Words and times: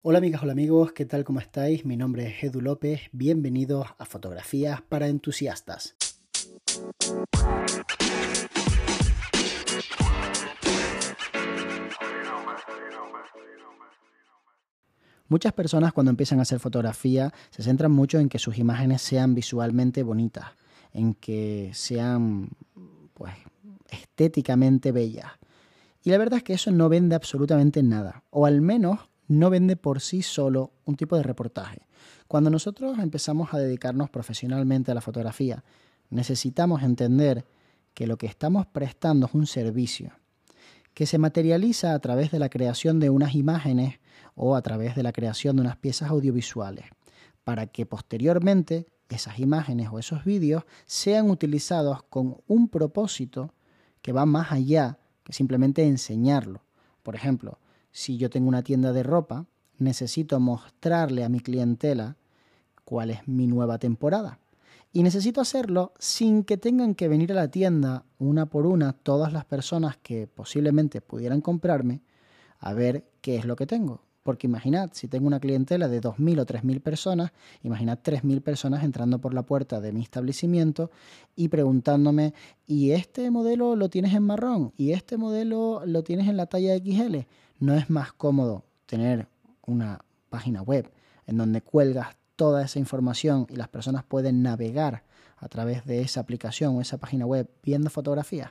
Hola 0.00 0.18
amigas, 0.18 0.44
hola 0.44 0.52
amigos, 0.52 0.92
¿qué 0.92 1.06
tal? 1.06 1.24
¿Cómo 1.24 1.40
estáis? 1.40 1.84
Mi 1.84 1.96
nombre 1.96 2.28
es 2.28 2.44
Edu 2.44 2.60
López, 2.60 3.00
bienvenidos 3.10 3.88
a 3.98 4.04
Fotografías 4.04 4.80
para 4.80 5.08
Entusiastas. 5.08 5.96
Muchas 15.26 15.52
personas 15.52 15.92
cuando 15.92 16.10
empiezan 16.10 16.38
a 16.38 16.42
hacer 16.42 16.60
fotografía 16.60 17.34
se 17.50 17.64
centran 17.64 17.90
mucho 17.90 18.20
en 18.20 18.28
que 18.28 18.38
sus 18.38 18.56
imágenes 18.56 19.02
sean 19.02 19.34
visualmente 19.34 20.04
bonitas, 20.04 20.46
en 20.92 21.14
que 21.14 21.72
sean 21.74 22.50
pues 23.14 23.34
estéticamente 23.90 24.92
bellas. 24.92 25.32
Y 26.04 26.10
la 26.10 26.18
verdad 26.18 26.36
es 26.36 26.44
que 26.44 26.54
eso 26.54 26.70
no 26.70 26.88
vende 26.88 27.16
absolutamente 27.16 27.82
nada, 27.82 28.22
o 28.30 28.46
al 28.46 28.60
menos 28.60 29.07
no 29.28 29.50
vende 29.50 29.76
por 29.76 30.00
sí 30.00 30.22
solo 30.22 30.72
un 30.84 30.96
tipo 30.96 31.16
de 31.16 31.22
reportaje. 31.22 31.82
Cuando 32.26 32.50
nosotros 32.50 32.98
empezamos 32.98 33.54
a 33.54 33.58
dedicarnos 33.58 34.10
profesionalmente 34.10 34.90
a 34.90 34.94
la 34.94 35.00
fotografía, 35.00 35.62
necesitamos 36.10 36.82
entender 36.82 37.44
que 37.94 38.06
lo 38.06 38.16
que 38.16 38.26
estamos 38.26 38.66
prestando 38.66 39.26
es 39.26 39.34
un 39.34 39.46
servicio 39.46 40.12
que 40.98 41.06
se 41.06 41.18
materializa 41.18 41.94
a 41.94 41.98
través 42.00 42.32
de 42.32 42.40
la 42.40 42.48
creación 42.48 42.98
de 42.98 43.08
unas 43.08 43.36
imágenes 43.36 44.00
o 44.34 44.56
a 44.56 44.62
través 44.62 44.96
de 44.96 45.04
la 45.04 45.12
creación 45.12 45.54
de 45.54 45.62
unas 45.62 45.76
piezas 45.76 46.10
audiovisuales, 46.10 46.86
para 47.44 47.68
que 47.68 47.86
posteriormente 47.86 48.86
esas 49.08 49.38
imágenes 49.38 49.90
o 49.92 50.00
esos 50.00 50.24
vídeos 50.24 50.64
sean 50.86 51.30
utilizados 51.30 52.02
con 52.02 52.38
un 52.48 52.68
propósito 52.68 53.54
que 54.02 54.10
va 54.10 54.26
más 54.26 54.50
allá 54.50 54.98
que 55.22 55.32
simplemente 55.32 55.86
enseñarlo. 55.86 56.62
Por 57.04 57.14
ejemplo, 57.14 57.60
si 57.98 58.16
yo 58.16 58.30
tengo 58.30 58.48
una 58.48 58.62
tienda 58.62 58.92
de 58.92 59.02
ropa, 59.02 59.46
necesito 59.78 60.38
mostrarle 60.38 61.24
a 61.24 61.28
mi 61.28 61.40
clientela 61.40 62.14
cuál 62.84 63.10
es 63.10 63.26
mi 63.26 63.48
nueva 63.48 63.78
temporada. 63.78 64.38
Y 64.92 65.02
necesito 65.02 65.40
hacerlo 65.40 65.92
sin 65.98 66.44
que 66.44 66.56
tengan 66.56 66.94
que 66.94 67.08
venir 67.08 67.32
a 67.32 67.34
la 67.34 67.50
tienda 67.50 68.04
una 68.20 68.46
por 68.46 68.66
una 68.66 68.92
todas 68.92 69.32
las 69.32 69.44
personas 69.46 69.96
que 69.96 70.28
posiblemente 70.28 71.00
pudieran 71.00 71.40
comprarme 71.40 72.02
a 72.60 72.72
ver 72.72 73.04
qué 73.20 73.34
es 73.34 73.44
lo 73.44 73.56
que 73.56 73.66
tengo. 73.66 74.00
Porque 74.28 74.46
imaginad, 74.46 74.90
si 74.92 75.08
tengo 75.08 75.26
una 75.26 75.40
clientela 75.40 75.88
de 75.88 76.02
2.000 76.02 76.40
o 76.40 76.44
3.000 76.44 76.82
personas, 76.82 77.32
imaginad 77.62 77.98
3.000 78.04 78.42
personas 78.42 78.84
entrando 78.84 79.22
por 79.22 79.32
la 79.32 79.42
puerta 79.42 79.80
de 79.80 79.90
mi 79.90 80.02
establecimiento 80.02 80.90
y 81.34 81.48
preguntándome, 81.48 82.34
¿y 82.66 82.90
este 82.90 83.30
modelo 83.30 83.74
lo 83.74 83.88
tienes 83.88 84.12
en 84.12 84.24
marrón? 84.24 84.74
¿Y 84.76 84.92
este 84.92 85.16
modelo 85.16 85.80
lo 85.86 86.04
tienes 86.04 86.28
en 86.28 86.36
la 86.36 86.44
talla 86.44 86.76
XL? 86.76 87.20
¿No 87.58 87.74
es 87.74 87.88
más 87.88 88.12
cómodo 88.12 88.66
tener 88.84 89.28
una 89.64 90.04
página 90.28 90.60
web 90.60 90.92
en 91.26 91.38
donde 91.38 91.62
cuelgas 91.62 92.14
toda 92.36 92.62
esa 92.62 92.78
información 92.78 93.46
y 93.48 93.56
las 93.56 93.68
personas 93.68 94.04
pueden 94.04 94.42
navegar 94.42 95.04
a 95.38 95.48
través 95.48 95.86
de 95.86 96.02
esa 96.02 96.20
aplicación 96.20 96.76
o 96.76 96.82
esa 96.82 96.98
página 96.98 97.24
web 97.24 97.48
viendo 97.62 97.88
fotografías? 97.88 98.50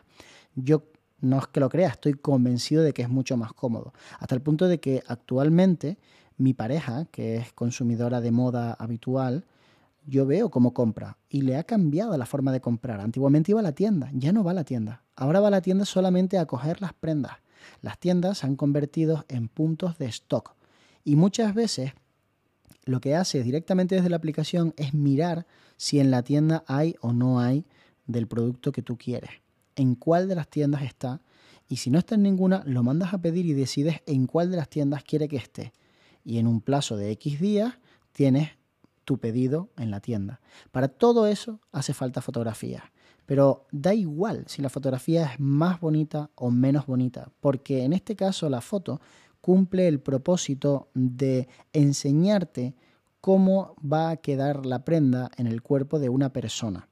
Yo 0.56 0.82
no 1.20 1.40
es 1.40 1.48
que 1.48 1.60
lo 1.60 1.70
crea, 1.70 1.90
estoy 1.90 2.14
convencido 2.14 2.84
de 2.84 2.94
que 2.94 3.02
es 3.02 3.10
mucho 3.10 3.38
más 3.38 3.54
cómodo. 3.54 3.94
Hasta 4.20 4.36
el 4.36 4.42
punto 4.42 4.68
de 4.68 4.80
que 4.80 5.04
actualmente 5.08 5.98
mi 6.38 6.54
pareja, 6.54 7.06
que 7.06 7.38
es 7.38 7.54
consumidora 7.54 8.22
de 8.22 8.32
moda 8.32 8.74
habitual, 8.74 9.46
yo 10.06 10.26
veo 10.26 10.50
cómo 10.50 10.74
compra 10.74 11.18
y 11.30 11.42
le 11.42 11.58
ha 11.58 11.64
cambiado 11.64 12.16
la 12.18 12.26
forma 12.26 12.52
de 12.52 12.62
comprar. 12.62 13.02
Antiguamente 13.02 13.52
iba 13.52 13.60
a 13.60 13.64
la 13.64 13.74
tienda, 13.74 14.10
ya 14.14 14.32
no 14.32 14.44
va 14.44 14.52
a 14.52 14.56
la 14.56 14.64
tienda. 14.64 15.04
Ahora 15.16 15.40
va 15.40 15.48
a 15.48 15.52
la 15.52 15.62
tienda 15.62 15.86
solamente 15.86 16.38
a 16.38 16.46
coger 16.46 16.82
las 16.82 16.94
prendas. 16.94 17.34
Las 17.82 18.00
tiendas 18.00 18.38
se 18.40 18.46
han 18.46 18.56
convertido 18.56 19.26
en 19.28 19.48
puntos 19.48 19.98
de 19.98 20.06
stock 20.06 20.56
y 21.04 21.16
muchas 21.16 21.54
veces 21.54 21.94
lo 22.86 23.02
que 23.02 23.16
hace 23.16 23.44
directamente 23.44 23.96
desde 23.96 24.10
la 24.10 24.16
aplicación 24.18 24.74
es 24.78 24.94
mirar 24.94 25.46
si 25.76 26.00
en 26.00 26.12
la 26.12 26.24
tienda 26.24 26.64
hay 26.68 26.96
o 27.02 27.12
no 27.12 27.40
hay 27.40 27.66
del 28.06 28.28
producto 28.28 28.72
que 28.72 28.82
tú 28.82 28.98
quieres 28.98 29.32
en 29.78 29.96
cuál 29.96 30.28
de 30.28 30.36
las 30.36 30.50
tiendas 30.50 30.82
está 30.82 31.22
y 31.70 31.78
si 31.78 31.90
no 31.90 32.00
está 32.00 32.16
en 32.16 32.24
ninguna, 32.24 32.64
lo 32.66 32.84
mandas 32.84 33.14
a 33.14 33.20
pedir 33.20 33.46
y 33.46 33.54
decides 33.54 34.02
en 34.06 34.26
cuál 34.28 34.52
de 34.52 34.58
las 34.58 34.70
tiendas 34.70 35.04
quiere 35.04 35.28
que 35.28 35.38
esté. 35.38 35.74
Y 36.24 36.40
en 36.40 36.48
un 36.48 36.62
plazo 36.62 36.98
de 36.98 37.12
X 37.12 37.40
días 37.40 37.76
tienes 38.12 38.52
tu 39.04 39.18
pedido 39.18 39.70
en 39.78 39.92
la 39.92 40.00
tienda. 40.00 40.42
Para 40.72 40.88
todo 40.88 41.28
eso 41.28 41.60
hace 41.72 41.94
falta 41.94 42.22
fotografía. 42.22 42.92
Pero 43.26 43.68
da 43.72 43.94
igual 43.94 44.46
si 44.48 44.62
la 44.62 44.70
fotografía 44.70 45.26
es 45.26 45.40
más 45.40 45.82
bonita 45.82 46.30
o 46.36 46.50
menos 46.50 46.86
bonita, 46.86 47.30
porque 47.42 47.84
en 47.84 47.92
este 47.92 48.16
caso 48.16 48.50
la 48.50 48.62
foto 48.62 49.02
cumple 49.42 49.88
el 49.88 50.00
propósito 50.00 50.90
de 50.94 51.50
enseñarte 51.74 52.76
cómo 53.20 53.76
va 53.80 54.12
a 54.12 54.18
quedar 54.18 54.66
la 54.66 54.86
prenda 54.86 55.30
en 55.38 55.48
el 55.48 55.62
cuerpo 55.62 56.00
de 56.00 56.08
una 56.08 56.32
persona. 56.32 56.88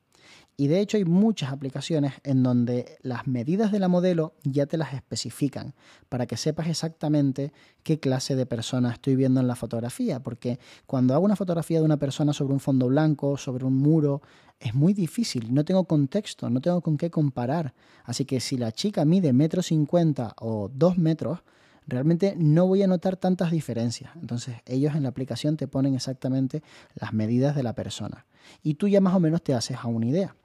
Y 0.57 0.67
de 0.67 0.79
hecho 0.79 0.95
hay 0.95 1.03
muchas 1.03 1.51
aplicaciones 1.51 2.13
en 2.23 2.41
donde 2.41 2.97
las 3.01 3.27
medidas 3.27 3.73
de 3.73 3.79
la 3.79 3.89
modelo 3.89 4.35
ya 4.43 4.65
te 4.65 4.77
las 4.77 4.93
especifican 4.93 5.73
para 6.07 6.27
que 6.27 6.37
sepas 6.37 6.67
exactamente 6.67 7.51
qué 7.83 7.99
clase 7.99 8.35
de 8.37 8.45
persona 8.45 8.93
estoy 8.93 9.17
viendo 9.17 9.41
en 9.41 9.47
la 9.47 9.55
fotografía. 9.55 10.23
Porque 10.23 10.59
cuando 10.85 11.13
hago 11.13 11.25
una 11.25 11.35
fotografía 11.35 11.79
de 11.79 11.85
una 11.85 11.97
persona 11.97 12.31
sobre 12.31 12.53
un 12.53 12.61
fondo 12.61 12.87
blanco, 12.87 13.35
sobre 13.35 13.65
un 13.65 13.77
muro, 13.77 14.21
es 14.59 14.73
muy 14.73 14.93
difícil. 14.93 15.53
No 15.53 15.65
tengo 15.65 15.83
contexto, 15.83 16.49
no 16.49 16.61
tengo 16.61 16.79
con 16.81 16.95
qué 16.95 17.09
comparar. 17.11 17.73
Así 18.05 18.23
que 18.23 18.39
si 18.39 18.57
la 18.57 18.71
chica 18.71 19.03
mide 19.03 19.33
metro 19.33 19.61
cincuenta 19.61 20.35
o 20.39 20.69
dos 20.73 20.97
metros, 20.97 21.39
realmente 21.85 22.35
no 22.37 22.65
voy 22.65 22.81
a 22.81 22.87
notar 22.87 23.17
tantas 23.17 23.51
diferencias. 23.51 24.11
Entonces 24.15 24.55
ellos 24.65 24.95
en 24.95 25.03
la 25.03 25.09
aplicación 25.09 25.57
te 25.57 25.67
ponen 25.67 25.95
exactamente 25.95 26.63
las 26.93 27.11
medidas 27.11 27.57
de 27.57 27.63
la 27.63 27.75
persona. 27.75 28.25
Y 28.63 28.75
tú 28.75 28.87
ya 28.87 29.01
más 29.01 29.15
o 29.15 29.19
menos 29.19 29.43
te 29.43 29.53
haces 29.53 29.77
a 29.81 29.87
una 29.87 30.05
idea. 30.05 30.35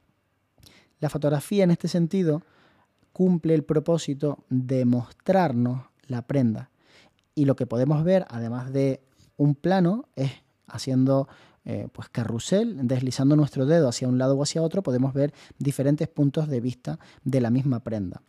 La 1.00 1.08
fotografía 1.08 1.64
en 1.64 1.70
este 1.70 1.88
sentido 1.88 2.42
cumple 3.12 3.54
el 3.54 3.64
propósito 3.64 4.44
de 4.48 4.84
mostrarnos 4.84 5.82
la 6.06 6.22
prenda. 6.22 6.70
Y 7.34 7.46
lo 7.46 7.56
que 7.56 7.66
podemos 7.66 8.04
ver, 8.04 8.26
además 8.28 8.72
de 8.72 9.00
un 9.36 9.54
plano, 9.54 10.06
es 10.14 10.30
haciendo 10.66 11.28
eh, 11.64 11.88
pues 11.92 12.08
carrusel, 12.08 12.86
deslizando 12.86 13.36
nuestro 13.36 13.66
dedo 13.66 13.88
hacia 13.88 14.08
un 14.08 14.18
lado 14.18 14.36
o 14.36 14.42
hacia 14.42 14.62
otro, 14.62 14.82
podemos 14.82 15.14
ver 15.14 15.32
diferentes 15.58 16.08
puntos 16.08 16.48
de 16.48 16.60
vista 16.60 16.98
de 17.24 17.40
la 17.40 17.50
misma 17.50 17.80
prenda. 17.80 18.22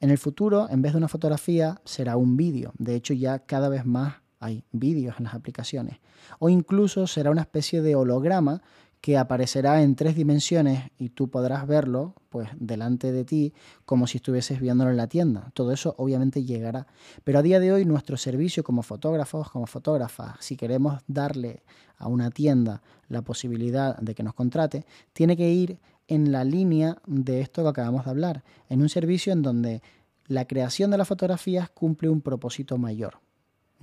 En 0.00 0.10
el 0.10 0.18
futuro, 0.18 0.68
en 0.70 0.82
vez 0.82 0.92
de 0.92 0.98
una 0.98 1.08
fotografía, 1.08 1.80
será 1.84 2.16
un 2.16 2.36
vídeo. 2.36 2.72
De 2.78 2.94
hecho, 2.94 3.14
ya 3.14 3.38
cada 3.38 3.68
vez 3.68 3.86
más 3.86 4.16
hay 4.40 4.64
vídeos 4.72 5.16
en 5.18 5.24
las 5.24 5.34
aplicaciones. 5.34 5.98
O 6.38 6.48
incluso 6.48 7.06
será 7.06 7.30
una 7.30 7.40
especie 7.42 7.80
de 7.80 7.94
holograma 7.94 8.62
que 9.04 9.18
aparecerá 9.18 9.82
en 9.82 9.96
tres 9.96 10.16
dimensiones 10.16 10.90
y 10.96 11.10
tú 11.10 11.28
podrás 11.28 11.66
verlo 11.66 12.14
pues 12.30 12.48
delante 12.58 13.12
de 13.12 13.26
ti 13.26 13.52
como 13.84 14.06
si 14.06 14.16
estuvieses 14.16 14.62
viéndolo 14.62 14.90
en 14.92 14.96
la 14.96 15.08
tienda. 15.08 15.50
Todo 15.52 15.72
eso 15.72 15.94
obviamente 15.98 16.42
llegará. 16.42 16.86
Pero 17.22 17.40
a 17.40 17.42
día 17.42 17.60
de 17.60 17.70
hoy 17.70 17.84
nuestro 17.84 18.16
servicio 18.16 18.64
como 18.64 18.82
fotógrafos, 18.82 19.50
como 19.50 19.66
fotógrafas, 19.66 20.36
si 20.40 20.56
queremos 20.56 21.02
darle 21.06 21.64
a 21.98 22.08
una 22.08 22.30
tienda 22.30 22.80
la 23.10 23.20
posibilidad 23.20 23.94
de 23.98 24.14
que 24.14 24.22
nos 24.22 24.32
contrate, 24.32 24.86
tiene 25.12 25.36
que 25.36 25.50
ir 25.50 25.78
en 26.08 26.32
la 26.32 26.42
línea 26.42 26.96
de 27.06 27.42
esto 27.42 27.62
que 27.62 27.68
acabamos 27.68 28.06
de 28.06 28.10
hablar, 28.10 28.42
en 28.70 28.80
un 28.80 28.88
servicio 28.88 29.34
en 29.34 29.42
donde 29.42 29.82
la 30.28 30.46
creación 30.46 30.90
de 30.90 30.96
las 30.96 31.08
fotografías 31.08 31.68
cumple 31.68 32.08
un 32.08 32.22
propósito 32.22 32.78
mayor. 32.78 33.18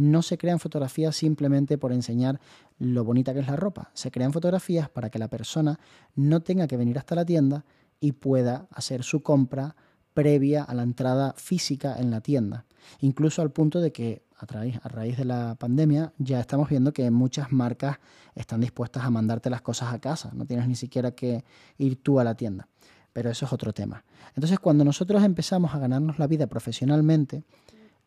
No 0.02 0.24
se 0.24 0.40
crean 0.40 0.58
fotografías 0.58 1.16
simplemente 1.16 1.78
por 1.78 1.92
enseñar 1.92 2.40
lo 2.80 3.04
bonita 3.04 3.36
que 3.36 3.42
es 3.42 3.48
la 3.48 3.56
ropa. 3.56 3.92
Se 3.94 4.10
crean 4.10 4.34
fotografías 4.34 4.90
para 4.90 5.12
que 5.12 5.20
la 5.20 5.28
persona 5.28 5.80
no 6.16 6.40
tenga 6.40 6.66
que 6.66 6.76
venir 6.76 6.98
hasta 6.98 7.14
la 7.14 7.24
tienda 7.24 7.66
y 8.00 8.14
pueda 8.14 8.66
hacer 8.72 9.04
su 9.04 9.22
compra 9.22 9.76
previa 10.16 10.64
a 10.64 10.74
la 10.74 10.82
entrada 10.82 11.36
física 11.38 11.98
en 12.00 12.10
la 12.10 12.20
tienda. 12.20 12.66
Incluso 13.02 13.44
al 13.44 13.52
punto 13.52 13.80
de 13.80 13.92
que 13.92 14.24
a, 14.40 14.46
a 14.50 14.90
raíz 14.90 15.18
de 15.18 15.26
la 15.26 15.54
pandemia 15.54 16.14
ya 16.18 16.40
estamos 16.40 16.68
viendo 16.68 16.94
que 16.94 17.12
muchas 17.12 17.52
marcas 17.52 18.00
están 18.34 18.60
dispuestas 18.60 19.04
a 19.04 19.12
mandarte 19.12 19.52
las 19.52 19.62
cosas 19.62 19.94
a 19.94 20.00
casa. 20.00 20.32
No 20.34 20.46
tienes 20.46 20.68
ni 20.68 20.76
siquiera 20.76 21.12
que 21.12 21.46
ir 21.78 22.02
tú 22.02 22.20
a 22.20 22.24
la 22.24 22.34
tienda. 22.34 22.68
Pero 23.14 23.30
eso 23.30 23.46
es 23.46 23.54
otro 23.54 23.72
tema. 23.72 24.04
Entonces 24.34 24.58
cuando 24.60 24.84
nosotros 24.84 25.24
empezamos 25.24 25.76
a 25.76 25.78
ganarnos 25.78 26.18
la 26.18 26.26
vida 26.26 26.48
profesionalmente, 26.48 27.44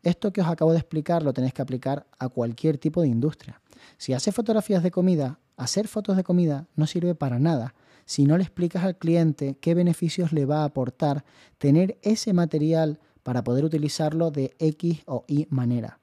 esto 0.04 0.32
que 0.32 0.40
os 0.40 0.48
acabo 0.48 0.72
de 0.72 0.78
explicar 0.78 1.22
lo 1.22 1.32
tenéis 1.32 1.54
que 1.54 1.62
aplicar 1.62 2.06
a 2.18 2.28
cualquier 2.28 2.78
tipo 2.78 3.02
de 3.02 3.08
industria. 3.08 3.60
Si 3.98 4.12
haces 4.12 4.34
fotografías 4.34 4.82
de 4.82 4.90
comida, 4.90 5.38
hacer 5.56 5.88
fotos 5.88 6.16
de 6.16 6.24
comida 6.24 6.66
no 6.76 6.86
sirve 6.86 7.14
para 7.14 7.38
nada 7.38 7.74
si 8.06 8.26
no 8.26 8.36
le 8.36 8.44
explicas 8.44 8.84
al 8.84 8.98
cliente 8.98 9.56
qué 9.60 9.74
beneficios 9.74 10.32
le 10.32 10.44
va 10.44 10.62
a 10.62 10.64
aportar 10.64 11.24
tener 11.58 11.98
ese 12.02 12.32
material 12.32 13.00
para 13.22 13.42
poder 13.42 13.64
utilizarlo 13.64 14.30
de 14.30 14.54
X 14.58 15.02
o 15.06 15.24
Y 15.26 15.46
manera. 15.50 16.00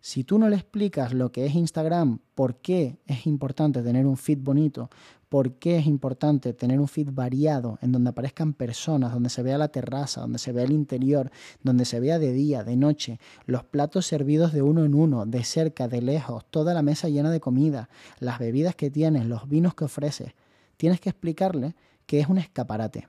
Si 0.00 0.22
tú 0.22 0.38
no 0.38 0.48
le 0.48 0.56
explicas 0.56 1.12
lo 1.12 1.32
que 1.32 1.46
es 1.46 1.54
Instagram, 1.54 2.20
por 2.34 2.56
qué 2.56 2.98
es 3.06 3.26
importante 3.26 3.82
tener 3.82 4.06
un 4.06 4.16
feed 4.16 4.38
bonito, 4.40 4.90
por 5.28 5.54
qué 5.54 5.76
es 5.78 5.86
importante 5.86 6.52
tener 6.52 6.80
un 6.80 6.88
feed 6.88 7.08
variado, 7.10 7.78
en 7.82 7.92
donde 7.92 8.10
aparezcan 8.10 8.54
personas, 8.54 9.12
donde 9.12 9.28
se 9.28 9.42
vea 9.42 9.58
la 9.58 9.68
terraza, 9.68 10.22
donde 10.22 10.38
se 10.38 10.52
vea 10.52 10.64
el 10.64 10.72
interior, 10.72 11.30
donde 11.62 11.84
se 11.84 12.00
vea 12.00 12.18
de 12.18 12.32
día, 12.32 12.64
de 12.64 12.76
noche, 12.76 13.18
los 13.44 13.64
platos 13.64 14.06
servidos 14.06 14.52
de 14.52 14.62
uno 14.62 14.84
en 14.84 14.94
uno, 14.94 15.26
de 15.26 15.44
cerca, 15.44 15.88
de 15.88 16.00
lejos, 16.00 16.46
toda 16.48 16.74
la 16.74 16.82
mesa 16.82 17.08
llena 17.08 17.30
de 17.30 17.40
comida, 17.40 17.88
las 18.20 18.38
bebidas 18.38 18.74
que 18.74 18.90
tienes, 18.90 19.26
los 19.26 19.48
vinos 19.48 19.74
que 19.74 19.84
ofreces, 19.84 20.32
tienes 20.76 21.00
que 21.00 21.10
explicarle 21.10 21.74
que 22.06 22.20
es 22.20 22.28
un 22.28 22.38
escaparate. 22.38 23.08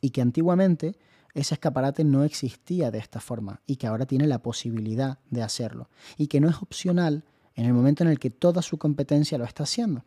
Y 0.00 0.10
que 0.10 0.20
antiguamente 0.20 0.96
ese 1.34 1.54
escaparate 1.54 2.04
no 2.04 2.24
existía 2.24 2.90
de 2.90 2.98
esta 2.98 3.20
forma 3.20 3.60
y 3.66 3.76
que 3.76 3.86
ahora 3.86 4.06
tiene 4.06 4.26
la 4.26 4.42
posibilidad 4.42 5.18
de 5.30 5.42
hacerlo 5.42 5.88
y 6.16 6.26
que 6.26 6.40
no 6.40 6.48
es 6.48 6.56
opcional 6.56 7.24
en 7.54 7.66
el 7.66 7.72
momento 7.72 8.02
en 8.04 8.10
el 8.10 8.18
que 8.18 8.30
toda 8.30 8.62
su 8.62 8.78
competencia 8.78 9.38
lo 9.38 9.44
está 9.44 9.62
haciendo. 9.62 10.04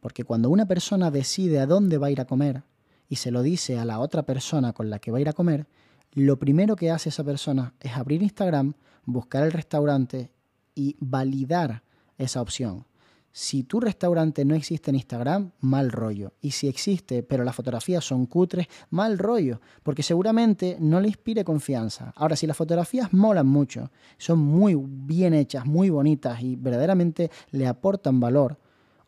Porque 0.00 0.24
cuando 0.24 0.50
una 0.50 0.66
persona 0.66 1.10
decide 1.10 1.60
a 1.60 1.66
dónde 1.66 1.98
va 1.98 2.08
a 2.08 2.10
ir 2.10 2.20
a 2.20 2.26
comer 2.26 2.64
y 3.08 3.16
se 3.16 3.30
lo 3.30 3.42
dice 3.42 3.78
a 3.78 3.84
la 3.84 4.00
otra 4.00 4.24
persona 4.24 4.72
con 4.72 4.90
la 4.90 4.98
que 4.98 5.10
va 5.10 5.18
a 5.18 5.20
ir 5.20 5.28
a 5.28 5.32
comer, 5.32 5.66
lo 6.12 6.38
primero 6.38 6.76
que 6.76 6.90
hace 6.90 7.08
esa 7.08 7.24
persona 7.24 7.74
es 7.80 7.96
abrir 7.96 8.22
Instagram, 8.22 8.74
buscar 9.04 9.44
el 9.44 9.52
restaurante 9.52 10.30
y 10.74 10.96
validar 11.00 11.82
esa 12.18 12.40
opción. 12.40 12.86
Si 13.34 13.64
tu 13.64 13.80
restaurante 13.80 14.44
no 14.44 14.54
existe 14.54 14.90
en 14.90 14.96
Instagram, 14.96 15.52
mal 15.60 15.90
rollo. 15.90 16.34
Y 16.42 16.50
si 16.50 16.68
existe, 16.68 17.22
pero 17.22 17.44
las 17.44 17.56
fotografías 17.56 18.04
son 18.04 18.26
cutres, 18.26 18.66
mal 18.90 19.18
rollo, 19.18 19.62
porque 19.82 20.02
seguramente 20.02 20.76
no 20.78 21.00
le 21.00 21.08
inspire 21.08 21.42
confianza. 21.42 22.12
Ahora, 22.14 22.36
si 22.36 22.46
las 22.46 22.58
fotografías 22.58 23.12
molan 23.14 23.46
mucho, 23.46 23.90
son 24.18 24.38
muy 24.38 24.76
bien 24.78 25.32
hechas, 25.32 25.64
muy 25.64 25.88
bonitas 25.88 26.42
y 26.42 26.56
verdaderamente 26.56 27.30
le 27.52 27.66
aportan 27.66 28.20
valor, 28.20 28.58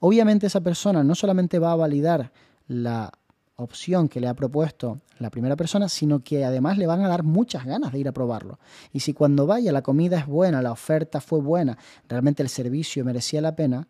obviamente 0.01 0.47
esa 0.47 0.63
persona 0.63 1.05
no 1.05 1.15
solamente 1.15 1.59
va 1.59 1.73
a 1.73 1.77
validar 1.77 2.33
la 2.67 3.13
opción 3.57 4.09
que 4.09 4.21
le 4.21 4.29
ha 4.29 4.35
propuesto 4.35 5.01
la 5.19 5.31
primera 5.31 5.55
persona, 5.55 5.89
sino 5.89 6.25
que 6.25 6.45
además 6.45 6.79
le 6.79 6.87
van 6.87 7.03
a 7.03 7.09
dar 7.09 7.23
muchas 7.23 7.67
ganas 7.67 7.93
de 7.93 7.99
ir 7.99 8.09
a 8.09 8.13
probarlo. 8.13 8.59
Y 8.91 9.01
si 9.01 9.13
cuando 9.13 9.47
vaya 9.47 9.71
la 9.71 9.83
comida 9.83 10.19
es 10.19 10.27
buena, 10.27 10.63
la 10.63 10.73
oferta 10.73 11.21
fue 11.21 11.41
buena, 11.41 11.79
realmente 12.09 12.43
el 12.43 12.49
servicio 12.49 13.05
merecía 13.05 13.41
la 13.41 13.55
pena, 13.55 13.87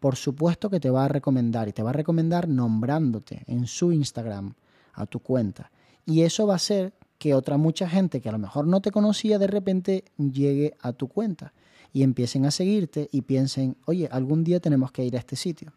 por 0.00 0.16
supuesto 0.16 0.70
que 0.70 0.80
te 0.80 0.90
va 0.90 1.04
a 1.04 1.08
recomendar 1.08 1.68
y 1.68 1.72
te 1.72 1.82
va 1.82 1.90
a 1.90 1.94
recomendar 1.94 2.48
nombrándote 2.48 3.44
en 3.46 3.66
su 3.66 3.92
Instagram 3.92 4.54
a 4.92 5.06
tu 5.06 5.20
cuenta. 5.20 5.70
Y 6.04 6.22
eso 6.22 6.46
va 6.46 6.54
a 6.54 6.56
hacer 6.56 6.94
que 7.18 7.34
otra 7.34 7.56
mucha 7.56 7.88
gente 7.88 8.20
que 8.20 8.28
a 8.28 8.32
lo 8.32 8.38
mejor 8.38 8.66
no 8.66 8.80
te 8.80 8.90
conocía 8.90 9.38
de 9.38 9.46
repente 9.46 10.04
llegue 10.18 10.76
a 10.80 10.92
tu 10.92 11.08
cuenta 11.08 11.52
y 11.92 12.02
empiecen 12.02 12.44
a 12.44 12.50
seguirte 12.50 13.08
y 13.10 13.22
piensen, 13.22 13.76
oye, 13.86 14.08
algún 14.12 14.44
día 14.44 14.60
tenemos 14.60 14.92
que 14.92 15.04
ir 15.04 15.16
a 15.16 15.18
este 15.18 15.36
sitio. 15.36 15.72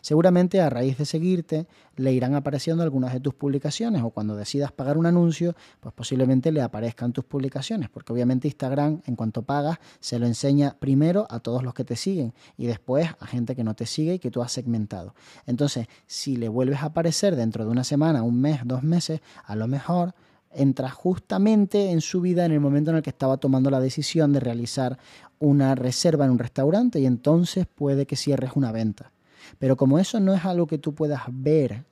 Seguramente 0.00 0.60
a 0.60 0.70
raíz 0.70 0.98
de 0.98 1.04
seguirte 1.04 1.66
le 1.96 2.12
irán 2.12 2.34
apareciendo 2.34 2.82
algunas 2.82 3.12
de 3.12 3.20
tus 3.20 3.34
publicaciones 3.34 4.02
o 4.02 4.10
cuando 4.10 4.36
decidas 4.36 4.72
pagar 4.72 4.98
un 4.98 5.06
anuncio, 5.06 5.54
pues 5.80 5.94
posiblemente 5.94 6.52
le 6.52 6.62
aparezcan 6.62 7.12
tus 7.12 7.24
publicaciones, 7.24 7.88
porque 7.88 8.12
obviamente 8.12 8.48
Instagram 8.48 9.00
en 9.06 9.16
cuanto 9.16 9.42
pagas 9.42 9.78
se 10.00 10.18
lo 10.18 10.26
enseña 10.26 10.76
primero 10.78 11.26
a 11.30 11.40
todos 11.40 11.62
los 11.62 11.74
que 11.74 11.84
te 11.84 11.96
siguen 11.96 12.34
y 12.56 12.66
después 12.66 13.10
a 13.20 13.26
gente 13.26 13.54
que 13.54 13.64
no 13.64 13.74
te 13.74 13.86
sigue 13.86 14.14
y 14.14 14.18
que 14.18 14.30
tú 14.30 14.42
has 14.42 14.52
segmentado. 14.52 15.14
Entonces, 15.46 15.86
si 16.06 16.36
le 16.36 16.48
vuelves 16.48 16.82
a 16.82 16.86
aparecer 16.86 17.36
dentro 17.36 17.64
de 17.64 17.70
una 17.70 17.84
semana, 17.84 18.22
un 18.22 18.40
mes, 18.40 18.60
dos 18.64 18.82
meses, 18.82 19.20
a 19.44 19.56
lo 19.56 19.68
mejor 19.68 20.14
entra 20.54 20.90
justamente 20.90 21.90
en 21.90 22.00
su 22.00 22.20
vida 22.20 22.44
en 22.44 22.52
el 22.52 22.60
momento 22.60 22.90
en 22.90 22.98
el 22.98 23.02
que 23.02 23.10
estaba 23.10 23.36
tomando 23.36 23.70
la 23.70 23.80
decisión 23.80 24.32
de 24.32 24.40
realizar 24.40 24.98
una 25.38 25.74
reserva 25.74 26.24
en 26.24 26.30
un 26.30 26.38
restaurante 26.38 27.00
y 27.00 27.06
entonces 27.06 27.66
puede 27.66 28.06
que 28.06 28.16
cierres 28.16 28.52
una 28.54 28.72
venta. 28.72 29.10
Pero 29.58 29.76
como 29.76 29.98
eso 29.98 30.20
no 30.20 30.34
es 30.34 30.44
algo 30.44 30.66
que 30.66 30.78
tú 30.78 30.94
puedas 30.94 31.22
ver, 31.28 31.84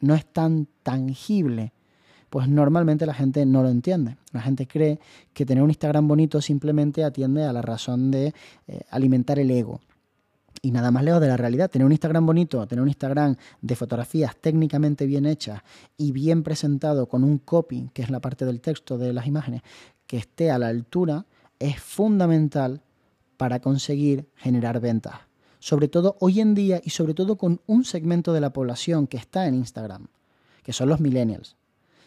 no 0.00 0.14
es 0.14 0.24
tan 0.26 0.66
tangible, 0.82 1.72
pues 2.30 2.48
normalmente 2.48 3.06
la 3.06 3.14
gente 3.14 3.44
no 3.44 3.62
lo 3.62 3.68
entiende. 3.68 4.16
La 4.32 4.40
gente 4.40 4.66
cree 4.66 5.00
que 5.32 5.44
tener 5.44 5.62
un 5.62 5.70
Instagram 5.70 6.06
bonito 6.06 6.40
simplemente 6.40 7.04
atiende 7.04 7.44
a 7.44 7.52
la 7.52 7.60
razón 7.60 8.10
de 8.10 8.32
eh, 8.68 8.80
alimentar 8.90 9.38
el 9.38 9.50
ego. 9.50 9.80
Y 10.62 10.70
nada 10.72 10.90
más 10.90 11.04
lejos 11.04 11.20
de 11.20 11.28
la 11.28 11.36
realidad, 11.36 11.70
tener 11.70 11.86
un 11.86 11.92
Instagram 11.92 12.26
bonito, 12.26 12.64
tener 12.66 12.82
un 12.82 12.88
Instagram 12.88 13.36
de 13.62 13.76
fotografías 13.76 14.36
técnicamente 14.36 15.06
bien 15.06 15.26
hechas 15.26 15.62
y 15.96 16.12
bien 16.12 16.42
presentado 16.42 17.08
con 17.08 17.24
un 17.24 17.38
copy, 17.38 17.90
que 17.94 18.02
es 18.02 18.10
la 18.10 18.20
parte 18.20 18.44
del 18.44 18.60
texto 18.60 18.98
de 18.98 19.12
las 19.12 19.26
imágenes, 19.26 19.62
que 20.06 20.18
esté 20.18 20.50
a 20.50 20.58
la 20.58 20.68
altura, 20.68 21.24
es 21.58 21.80
fundamental 21.80 22.82
para 23.38 23.60
conseguir 23.60 24.28
generar 24.36 24.80
ventas 24.80 25.29
sobre 25.60 25.86
todo 25.88 26.16
hoy 26.18 26.40
en 26.40 26.54
día 26.54 26.80
y 26.82 26.90
sobre 26.90 27.14
todo 27.14 27.36
con 27.36 27.60
un 27.66 27.84
segmento 27.84 28.32
de 28.32 28.40
la 28.40 28.52
población 28.52 29.06
que 29.06 29.18
está 29.18 29.46
en 29.46 29.54
Instagram, 29.54 30.08
que 30.64 30.72
son 30.72 30.88
los 30.88 31.00
millennials. 31.00 31.56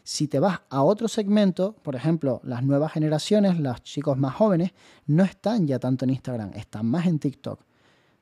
Si 0.03 0.27
te 0.27 0.39
vas 0.39 0.61
a 0.69 0.83
otro 0.83 1.07
segmento, 1.07 1.75
por 1.81 1.95
ejemplo, 1.95 2.41
las 2.43 2.61
nuevas 2.61 2.91
generaciones, 2.91 3.57
los 3.57 3.81
chicos 3.83 4.17
más 4.17 4.35
jóvenes, 4.35 4.71
no 5.05 5.23
están 5.23 5.65
ya 5.65 5.79
tanto 5.79 6.03
en 6.03 6.11
Instagram, 6.11 6.51
están 6.55 6.87
más 6.87 7.07
en 7.07 7.19
TikTok. 7.19 7.61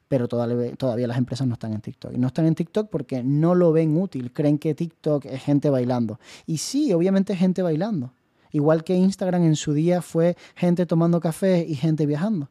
Pero 0.08 0.28
todavía, 0.28 1.08
las 1.08 1.18
empresas 1.18 1.48
no 1.48 1.54
están 1.54 1.74
en 1.74 1.82
TikTok. 1.82 2.12
No 2.18 2.28
están 2.28 2.46
en 2.46 2.54
TikTok 2.54 2.90
porque 2.90 3.24
no 3.24 3.56
lo 3.56 3.72
ven 3.72 3.98
útil, 3.98 4.32
creen 4.34 4.60
que 4.60 4.76
TikTok 4.76 5.26
es 5.26 5.42
gente 5.42 5.70
bailando. 5.70 6.20
Y 6.46 6.58
sí, 6.58 6.92
obviamente 6.94 7.34
es 7.34 7.40
gente 7.40 7.62
bailando. 7.62 8.14
Igual 8.52 8.84
que 8.84 8.94
Instagram 8.94 9.46
en 9.46 9.56
su 9.56 9.74
día 9.74 10.02
fue 10.02 10.36
gente 10.56 10.86
tomando 10.86 11.22
café 11.22 11.66
y 11.68 11.76
gente 11.76 12.06
viajando. 12.06 12.50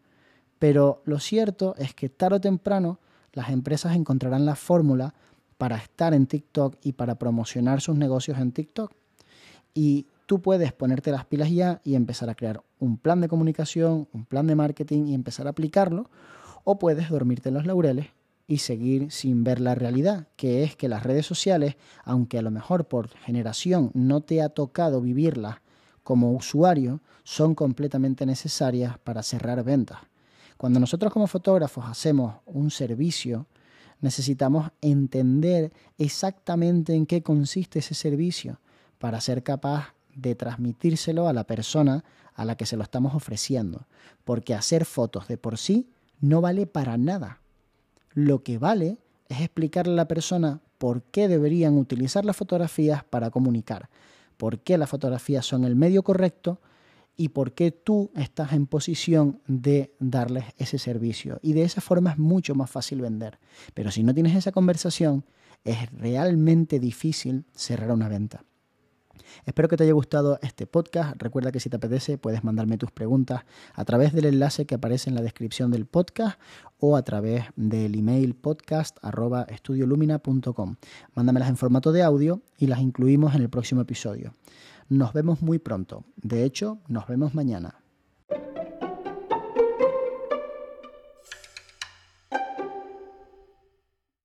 Pero 0.61 1.03
lo 1.07 1.19
cierto 1.19 1.75
es 1.79 1.95
que 1.95 2.11
tarde 2.11 2.37
o 2.37 2.41
temprano 2.41 3.01
las 3.33 3.49
empresas 3.49 3.97
encontrarán 3.97 4.45
la 4.45 4.55
fórmula 4.55 5.15
para 5.57 5.77
estar 5.77 6.13
en 6.13 6.27
TikTok 6.27 6.77
y 6.83 6.93
para 6.93 7.15
promocionar 7.17 7.81
sus 7.81 7.97
negocios 7.97 8.39
en 8.39 8.53
TikTok. 8.53 8.93
Y 9.73 10.07
tú 10.27 10.43
puedes 10.43 10.75
ponerte 10.75 11.13
las 11.13 11.25
pilas 11.25 11.51
ya 11.51 11.81
y 11.83 11.95
empezar 11.95 12.29
a 12.29 12.35
crear 12.35 12.63
un 12.79 12.99
plan 12.99 13.23
de 13.23 13.29
comunicación, 13.29 14.07
un 14.13 14.27
plan 14.27 14.47
de 14.47 14.55
marketing 14.55 15.07
y 15.07 15.15
empezar 15.15 15.47
a 15.47 15.51
aplicarlo. 15.51 16.11
O 16.65 16.79
puedes 16.79 17.09
dormirte 17.09 17.49
en 17.49 17.55
los 17.55 17.65
laureles 17.65 18.09
y 18.47 18.59
seguir 18.59 19.11
sin 19.11 19.45
ver 19.45 19.61
la 19.61 19.75
realidad, 19.75 20.29
que 20.37 20.63
es 20.63 20.77
que 20.77 20.89
las 20.89 21.05
redes 21.05 21.25
sociales, 21.25 21.77
aunque 22.05 22.37
a 22.37 22.43
lo 22.43 22.51
mejor 22.51 22.87
por 22.87 23.09
generación 23.09 23.93
no 23.95 24.21
te 24.21 24.43
ha 24.43 24.51
tocado 24.51 25.01
vivirlas 25.01 25.57
como 26.03 26.33
usuario, 26.33 27.01
son 27.25 27.55
completamente 27.55 28.27
necesarias 28.27 28.99
para 28.99 29.23
cerrar 29.23 29.65
ventas. 29.65 30.10
Cuando 30.61 30.79
nosotros 30.79 31.11
como 31.11 31.27
fotógrafos 31.27 31.87
hacemos 31.87 32.35
un 32.45 32.71
servicio, 32.71 33.47
necesitamos 34.03 34.73
entender 34.83 35.73
exactamente 35.97 36.93
en 36.93 37.07
qué 37.07 37.23
consiste 37.23 37.79
ese 37.79 37.95
servicio 37.95 38.61
para 38.99 39.23
ser 39.23 39.43
capaz 39.43 39.95
de 40.15 40.35
transmitírselo 40.35 41.29
a 41.29 41.33
la 41.33 41.45
persona 41.45 42.05
a 42.35 42.45
la 42.45 42.59
que 42.59 42.67
se 42.67 42.77
lo 42.77 42.83
estamos 42.83 43.15
ofreciendo. 43.15 43.87
Porque 44.25 44.53
hacer 44.53 44.85
fotos 44.85 45.29
de 45.29 45.39
por 45.39 45.57
sí 45.57 45.89
no 46.21 46.43
vale 46.43 46.67
para 46.67 46.99
nada. 46.99 47.41
Lo 48.13 48.43
que 48.43 48.59
vale 48.59 48.99
es 49.31 49.41
explicarle 49.41 49.95
a 49.95 49.97
la 49.97 50.09
persona 50.09 50.61
por 50.77 51.05
qué 51.05 51.27
deberían 51.27 51.79
utilizar 51.79 52.27
las 52.27 52.37
fotografías 52.37 53.03
para 53.03 53.31
comunicar, 53.31 53.89
por 54.37 54.59
qué 54.59 54.77
las 54.77 54.91
fotografías 54.91 55.47
son 55.47 55.65
el 55.65 55.75
medio 55.75 56.03
correcto 56.03 56.61
y 57.21 57.29
por 57.29 57.53
qué 57.53 57.71
tú 57.71 58.11
estás 58.17 58.55
en 58.55 58.67
posición 58.67 59.43
de 59.47 59.95
darles 59.99 60.47
ese 60.57 60.79
servicio. 60.79 61.39
Y 61.43 61.53
de 61.53 61.65
esa 61.65 61.83
forma 61.83 62.13
es 62.13 62.19
mucho 62.19 62.55
más 62.55 62.71
fácil 62.71 63.03
vender. 63.03 63.39
Pero 63.75 63.91
si 63.91 64.03
no 64.03 64.15
tienes 64.15 64.35
esa 64.35 64.53
conversación, 64.53 65.27
es 65.63 65.93
realmente 65.93 66.81
difícil 66.81 67.45
cerrar 67.55 67.93
una 67.93 68.09
venta. 68.09 68.43
Espero 69.45 69.69
que 69.69 69.77
te 69.77 69.85
haya 69.85 69.93
gustado 69.93 70.39
este 70.41 70.67
podcast. 70.67 71.21
Recuerda 71.21 71.53
que 71.53 71.61
si 71.61 71.69
te 71.69 71.77
apetece 71.77 72.17
puedes 72.17 72.43
mandarme 72.43 72.79
tus 72.79 72.91
preguntas 72.91 73.43
a 73.75 73.85
través 73.85 74.15
del 74.15 74.25
enlace 74.25 74.65
que 74.65 74.77
aparece 74.77 75.11
en 75.11 75.17
la 75.17 75.21
descripción 75.21 75.71
del 75.71 75.85
podcast 75.85 76.41
o 76.79 76.97
a 76.97 77.03
través 77.03 77.45
del 77.55 77.97
email 77.97 78.35
podcast.estudiolumina.com. 78.35 80.77
Mándamelas 81.15 81.51
en 81.51 81.59
formato 81.59 81.93
de 81.93 82.03
audio 82.03 82.41
y 82.57 82.67
las 82.67 82.81
incluimos 82.81 83.35
en 83.35 83.43
el 83.43 83.51
próximo 83.51 83.83
episodio. 83.83 84.33
Nos 84.91 85.13
vemos 85.13 85.41
muy 85.41 85.61
pronto. 85.61 86.05
De 86.17 86.43
hecho, 86.43 86.81
nos 86.89 87.07
vemos 87.07 87.33
mañana. 87.33 87.77